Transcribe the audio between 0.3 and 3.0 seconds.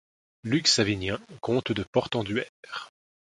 Luc-Savinien, comte de Portenduère.